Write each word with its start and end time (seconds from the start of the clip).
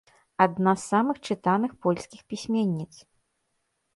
Адна 0.43 0.71
з 0.83 0.85
самых 0.93 1.19
чытаных 1.27 1.71
польскіх 1.85 2.21
пісьменніц. 2.33 2.89